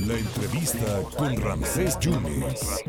[0.00, 2.82] La entrevista con Ramsés Yunes.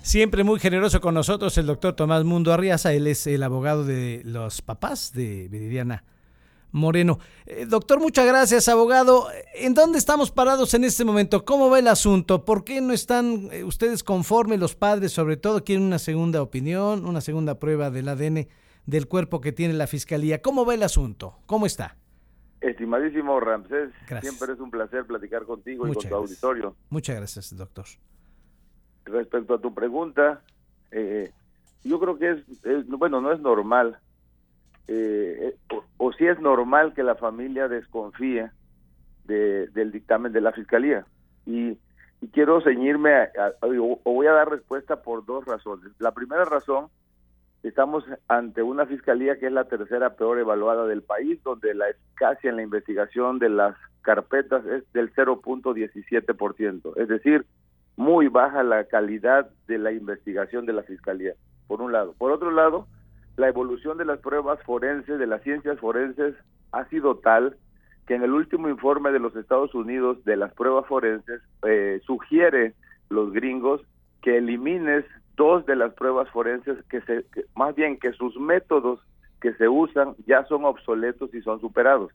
[0.00, 4.22] Siempre muy generoso con nosotros el doctor Tomás Mundo Arriaza, él es el abogado de
[4.24, 6.04] los papás de Viridiana
[6.72, 7.18] Moreno.
[7.44, 9.26] Eh, doctor, muchas gracias, abogado.
[9.54, 11.44] ¿En dónde estamos parados en este momento?
[11.44, 12.46] ¿Cómo va el asunto?
[12.46, 15.62] ¿Por qué no están eh, ustedes conformes, los padres sobre todo?
[15.62, 18.48] ¿Quieren una segunda opinión, una segunda prueba del ADN
[18.86, 20.40] del cuerpo que tiene la fiscalía?
[20.40, 21.38] ¿Cómo va el asunto?
[21.44, 21.98] ¿Cómo está?
[22.60, 23.90] Estimadísimo Ramsés,
[24.20, 26.74] siempre es un placer platicar contigo y con tu auditorio.
[26.90, 27.84] Muchas gracias, doctor.
[29.04, 30.42] Respecto a tu pregunta,
[30.90, 31.30] eh,
[31.84, 33.98] yo creo que es, bueno, no es normal,
[34.88, 35.56] eh,
[35.98, 38.50] o, si es normal que la familia desconfíe
[39.24, 41.06] del dictamen de la fiscalía.
[41.46, 41.78] Y,
[42.32, 43.28] quiero ceñirme,
[43.60, 45.92] o voy a dar respuesta por dos razones.
[45.98, 46.88] La primera razón
[47.78, 52.50] Estamos ante una fiscalía que es la tercera peor evaluada del país, donde la eficacia
[52.50, 57.46] en la investigación de las carpetas es del 0.17%, es decir,
[57.94, 61.34] muy baja la calidad de la investigación de la fiscalía,
[61.68, 62.16] por un lado.
[62.18, 62.88] Por otro lado,
[63.36, 66.34] la evolución de las pruebas forenses, de las ciencias forenses,
[66.72, 67.58] ha sido tal
[68.08, 72.74] que en el último informe de los Estados Unidos de las pruebas forenses eh, sugiere
[73.08, 73.82] los gringos
[74.20, 75.04] que elimines
[75.38, 77.24] dos de las pruebas forenses que se,
[77.56, 79.00] más bien que sus métodos
[79.40, 82.12] que se usan ya son obsoletos y son superados.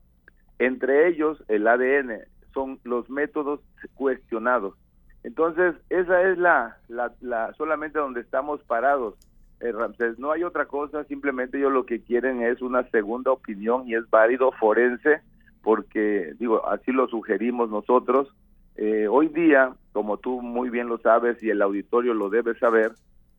[0.60, 2.20] Entre ellos, el ADN,
[2.54, 3.62] son los métodos
[3.96, 4.76] cuestionados.
[5.24, 9.16] Entonces, esa es la, la, solamente donde estamos parados,
[9.62, 10.20] eh, Ramsés.
[10.20, 14.08] No hay otra cosa, simplemente ellos lo que quieren es una segunda opinión y es
[14.10, 15.22] válido forense,
[15.64, 18.36] porque, digo, así lo sugerimos nosotros.
[18.76, 22.92] Eh, hoy día, como tú muy bien lo sabes y el auditorio lo debe saber,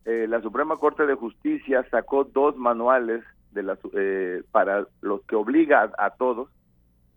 [0.05, 5.91] eh, la Suprema Corte de Justicia sacó dos manuales de eh, para los que obliga
[5.97, 6.49] a, todos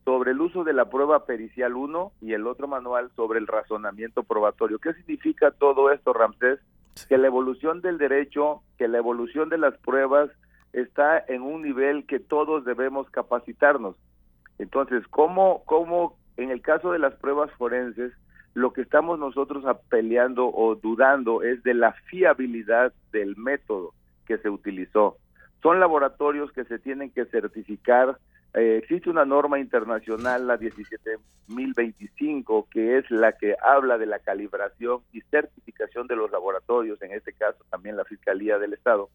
[0.04, 4.22] sobre el uso de la prueba pericial 1 y el otro manual sobre el razonamiento
[4.22, 4.78] probatorio.
[4.78, 6.60] ¿Qué significa todo esto, Ramsés?
[7.08, 10.30] Que la evolución del derecho, que la evolución de las pruebas
[10.72, 13.96] está en un nivel que todos debemos capacitarnos.
[14.58, 18.12] Entonces, ¿cómo, cómo en el caso de las pruebas forenses,
[18.58, 23.94] lo que estamos nosotros peleando o dudando es de la fiabilidad del método
[24.26, 25.16] que se utilizó.
[25.62, 28.18] Son laboratorios que se tienen que certificar.
[28.54, 35.02] Eh, existe una norma internacional, la 17025, que es la que habla de la calibración
[35.12, 39.08] y certificación de los laboratorios, en este caso también la Fiscalía del Estado.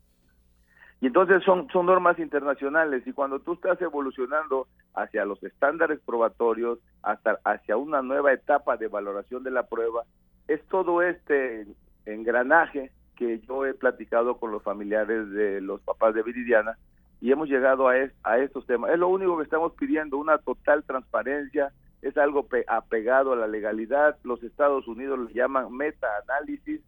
[1.04, 6.80] Y entonces son, son normas internacionales y cuando tú estás evolucionando hacia los estándares probatorios,
[7.02, 10.04] hasta hacia una nueva etapa de valoración de la prueba,
[10.48, 11.68] es todo este
[12.06, 16.78] engranaje que yo he platicado con los familiares de los papás de Viridiana
[17.20, 18.92] y hemos llegado a, a estos temas.
[18.92, 24.16] Es lo único que estamos pidiendo, una total transparencia, es algo apegado a la legalidad.
[24.24, 26.80] Los Estados Unidos lo llaman meta-análisis,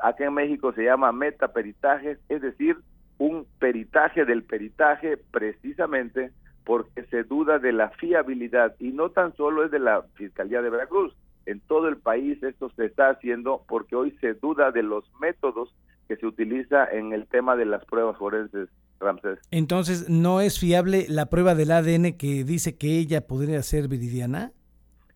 [0.00, 2.76] acá en México se llama meta-peritaje, es decir,
[3.20, 6.32] un peritaje del peritaje precisamente
[6.64, 10.70] porque se duda de la fiabilidad y no tan solo es de la Fiscalía de
[10.70, 11.14] Veracruz,
[11.44, 15.74] en todo el país esto se está haciendo porque hoy se duda de los métodos
[16.08, 19.38] que se utiliza en el tema de las pruebas forenses, Ramsés.
[19.50, 24.52] Entonces, ¿no es fiable la prueba del ADN que dice que ella podría ser viridiana?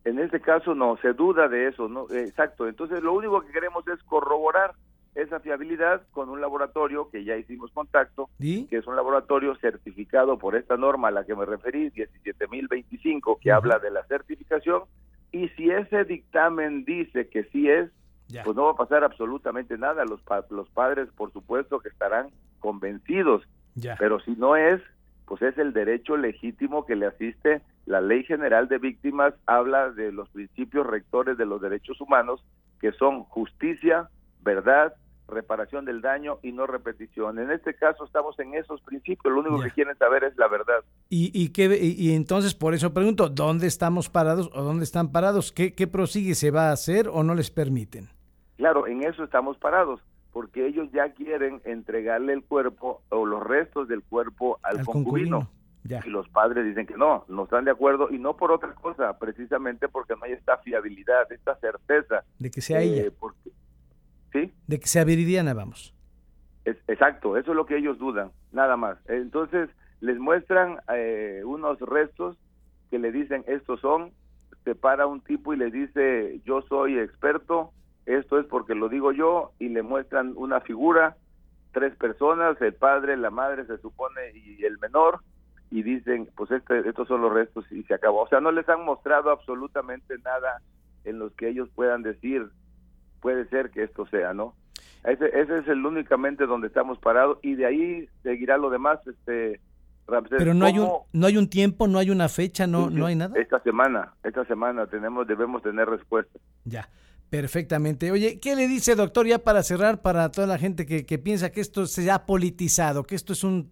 [0.04, 2.68] En este caso no, se duda de eso, no, exacto.
[2.68, 4.74] Entonces, lo único que queremos es corroborar
[5.14, 10.56] esa fiabilidad con un laboratorio que ya hicimos contacto, que es un laboratorio certificado por
[10.56, 14.82] esta norma a la que me referí, 17025, que habla de la certificación,
[15.34, 17.90] y si ese dictamen dice que sí es,
[18.44, 20.04] pues no va a pasar absolutamente nada.
[20.04, 20.20] Los,
[20.50, 22.28] los padres, por supuesto, que estarán
[22.60, 23.42] convencidos,
[23.98, 24.80] pero si no es,
[25.26, 27.62] pues es el derecho legítimo que le asiste.
[27.86, 32.44] La Ley General de Víctimas habla de los principios rectores de los derechos humanos,
[32.80, 34.08] que son justicia,
[34.42, 34.94] verdad,
[35.28, 37.38] reparación del daño y no repetición.
[37.38, 40.84] En este caso estamos en esos principios, lo único que quieren saber es la verdad.
[41.08, 45.52] Y, y, qué, y, entonces por eso pregunto, ¿dónde estamos parados o dónde están parados?
[45.52, 46.34] ¿Qué, ¿Qué prosigue?
[46.34, 48.08] ¿Se va a hacer o no les permiten?
[48.56, 50.00] Claro, en eso estamos parados,
[50.32, 55.48] porque ellos ya quieren entregarle el cuerpo o los restos del cuerpo al, concubino.
[55.84, 59.18] Y los padres dicen que no, no están de acuerdo y no por otra cosa,
[59.18, 62.24] precisamente porque no hay esta fiabilidad, esta certeza.
[62.38, 63.02] De que sea ella.
[63.02, 63.10] Eh,
[64.34, 65.94] porque, de que sea viridiana, vamos.
[66.64, 68.98] exacto, eso es lo que ellos dudan, nada más.
[69.08, 69.70] Entonces,
[70.00, 72.36] les muestran eh, unos restos
[72.90, 74.10] que le dicen, estos son,
[74.64, 77.72] se para un tipo y le dice, yo soy experto,
[78.06, 81.16] esto es porque lo digo yo, y le muestran una figura,
[81.72, 85.20] tres personas, el padre, la madre se supone y el menor,
[85.70, 88.22] y dicen, pues este, estos son los restos y se acabó.
[88.22, 90.60] O sea, no les han mostrado absolutamente nada
[91.04, 92.48] en los que ellos puedan decir,
[93.24, 94.54] puede ser que esto sea, ¿no?
[95.02, 99.60] Ese, ese es el únicamente donde estamos parados y de ahí seguirá lo demás, este
[100.06, 100.36] Ramsés.
[100.36, 103.16] Pero no hay un no hay un tiempo, no hay una fecha, no no hay
[103.16, 103.34] nada.
[103.40, 106.38] Esta semana, esta semana tenemos debemos tener respuesta.
[106.66, 106.86] Ya.
[107.30, 108.12] Perfectamente.
[108.12, 111.50] Oye, ¿qué le dice, doctor, ya para cerrar, para toda la gente que, que piensa
[111.50, 113.70] que esto se ha politizado, que esto es un,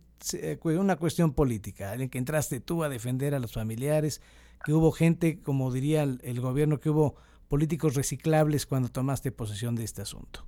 [0.65, 4.23] una cuestión política, en que entraste tú a defender a los familiares,
[4.65, 7.17] que hubo gente, como diría el, el gobierno, que hubo
[7.53, 10.41] políticos reciclables cuando tomaste posesión de este asunto?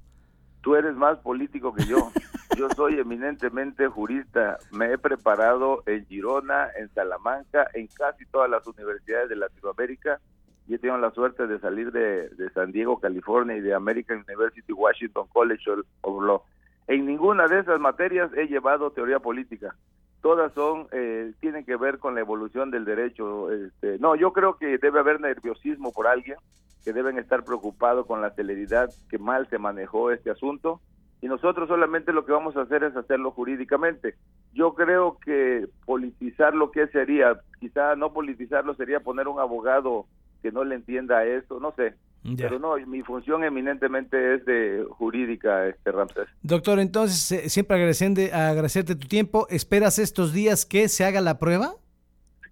[0.62, 2.11] Tú eres más político que yo.
[2.56, 4.56] Yo soy eminentemente jurista.
[4.71, 10.19] Me he preparado en Girona, en Salamanca, en casi todas las universidades de Latinoamérica
[10.67, 14.73] y he tenido la suerte de salir de, San Diego, California y de American University
[14.73, 16.41] Washington College of Law.
[16.87, 19.77] En ninguna de esas materias he llevado teoría política.
[20.23, 23.53] Todas son eh, tienen que ver con la evolución del derecho.
[23.53, 26.39] Este, no, yo creo que debe haber nerviosismo por alguien,
[26.84, 30.81] que deben estar preocupados con la celeridad que mal se manejó este asunto
[31.25, 34.14] y nosotros solamente lo que vamos a hacer es hacerlo jurídicamente.
[34.52, 40.04] Yo creo que politizar lo que sería, quizá no politizarlo sería poner un abogado
[40.42, 41.94] que no le entienda esto, no sé.
[42.36, 46.26] Pero no, mi función eminentemente es de jurídica, este Ramsés.
[46.42, 49.46] Doctor, entonces, eh, siempre agradecerte tu tiempo.
[49.48, 51.75] ¿Esperas estos días que se haga la prueba?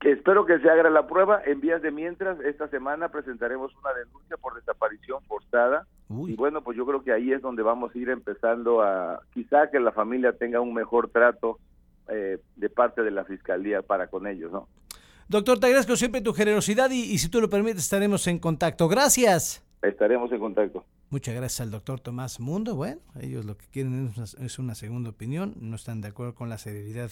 [0.03, 1.41] Que espero que se haga la prueba.
[1.47, 5.87] En vías de mientras, esta semana presentaremos una denuncia por desaparición forzada.
[6.27, 9.71] Y bueno, pues yo creo que ahí es donde vamos a ir empezando a, quizá
[9.71, 11.61] que la familia tenga un mejor trato
[12.09, 14.67] eh, de parte de la fiscalía para con ellos, ¿no?
[15.29, 18.89] Doctor, te agradezco siempre tu generosidad y, si tú lo permites estaremos en contacto.
[18.89, 19.65] Gracias.
[19.83, 20.85] Estaremos en contacto.
[21.11, 22.75] Muchas gracias al doctor Tomás Mundo.
[22.75, 26.59] Bueno, ellos lo que quieren es una, segunda opinión, no están de acuerdo con la
[26.59, 27.11] severidad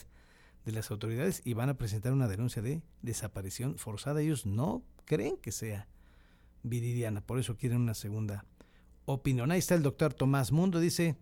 [0.64, 4.20] de las autoridades y van a presentar una denuncia de desaparición forzada.
[4.20, 5.88] Ellos no creen que sea
[6.62, 8.44] Viridiana, por eso quieren una segunda
[9.06, 9.50] opinión.
[9.50, 11.16] Ahí está el doctor Tomás Mundo, dice,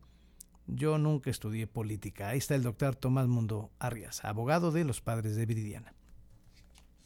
[0.67, 2.29] yo nunca estudié política.
[2.29, 5.95] Ahí está el doctor Tomás Mundo Arias, abogado de los padres de Viridiana.